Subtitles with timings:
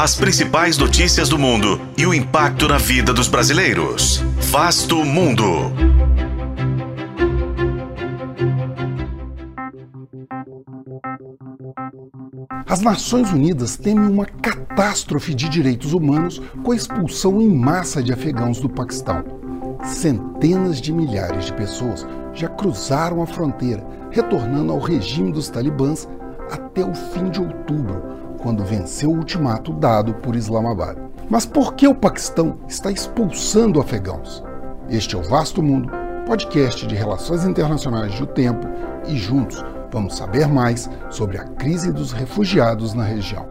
[0.00, 4.24] As principais notícias do mundo e o impacto na vida dos brasileiros.
[4.50, 5.44] Vasto Mundo.
[12.66, 18.10] As Nações Unidas temem uma catástrofe de direitos humanos com a expulsão em massa de
[18.10, 19.22] afegãos do Paquistão.
[19.84, 26.08] Centenas de milhares de pessoas já cruzaram a fronteira, retornando ao regime dos talibãs
[26.50, 28.09] até o fim de outubro,
[28.42, 30.96] quando venceu o ultimato dado por Islamabad.
[31.28, 34.42] Mas por que o Paquistão está expulsando afegãos?
[34.88, 35.90] Este é o Vasto Mundo,
[36.26, 38.66] podcast de relações internacionais do tempo,
[39.06, 43.48] e juntos vamos saber mais sobre a crise dos refugiados na região.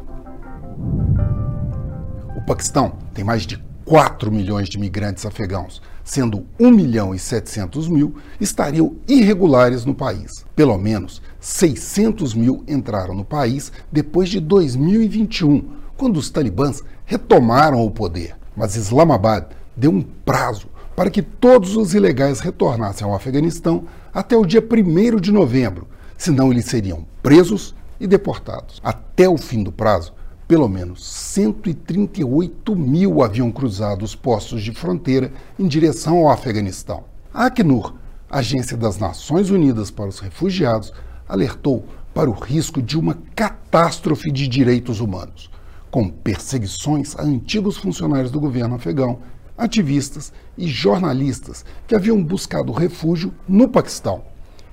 [2.35, 7.87] O Paquistão tem mais de 4 milhões de imigrantes afegãos, sendo 1 milhão e 700
[7.87, 10.43] mil estariam irregulares no país.
[10.55, 17.91] Pelo menos 600 mil entraram no país depois de 2021, quando os talibãs retomaram o
[17.91, 18.35] poder.
[18.57, 24.47] Mas Islamabad deu um prazo para que todos os ilegais retornassem ao Afeganistão até o
[24.47, 28.81] dia 1 de novembro, senão eles seriam presos e deportados.
[28.83, 30.11] Até o fim do prazo,
[30.49, 37.03] pelo menos 138 mil haviam cruzado os postos de fronteira em direção ao Afeganistão.
[37.31, 37.93] A Acnur,
[38.27, 40.91] Agência das Nações Unidas para os Refugiados,
[41.27, 45.51] alertou para o risco de uma catástrofe de direitos humanos,
[45.91, 49.19] com perseguições a antigos funcionários do governo afegão,
[49.55, 54.23] ativistas e jornalistas que haviam buscado refúgio no Paquistão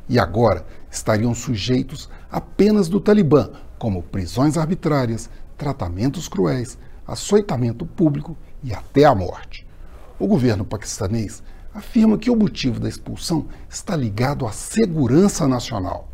[0.09, 8.37] e agora estariam sujeitos a penas do Talibã, como prisões arbitrárias, tratamentos cruéis, açoitamento público
[8.62, 9.67] e até a morte.
[10.19, 11.43] O governo paquistanês
[11.75, 16.09] afirma que o motivo da expulsão está ligado à segurança nacional.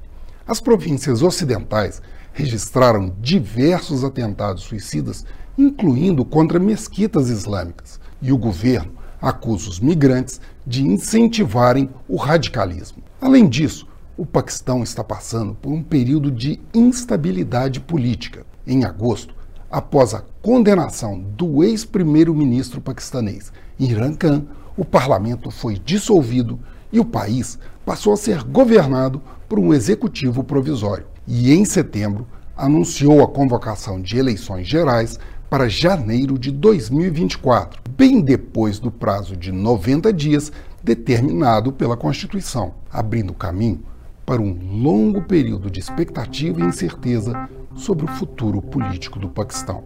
[0.46, 5.24] As províncias ocidentais registraram diversos atentados suicidas,
[5.56, 13.02] incluindo contra mesquitas islâmicas, e o governo acusa os migrantes de incentivarem o radicalismo.
[13.20, 13.86] Além disso,
[14.16, 18.44] o Paquistão está passando por um período de instabilidade política.
[18.66, 19.34] Em agosto,
[19.70, 24.44] após a condenação do ex-primeiro-ministro paquistanês Imran Khan,
[24.76, 26.60] o parlamento foi dissolvido
[26.92, 31.06] e o país passou a ser governado por um executivo provisório.
[31.26, 35.18] E em setembro, anunciou a convocação de eleições gerais
[35.50, 40.52] para janeiro de 2024, bem depois do prazo de 90 dias
[40.82, 43.82] determinado pela Constituição, abrindo caminho
[44.24, 49.84] para um longo período de expectativa e incerteza sobre o futuro político do Paquistão.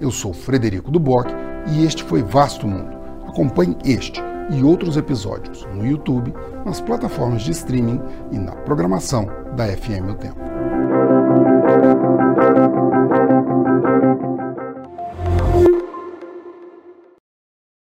[0.00, 1.28] Eu sou Frederico Duboc
[1.68, 2.96] e este foi Vasto Mundo.
[3.26, 4.20] Acompanhe este
[4.50, 6.32] e outros episódios no YouTube,
[6.64, 8.00] nas plataformas de streaming
[8.32, 10.57] e na programação da FM O Tempo.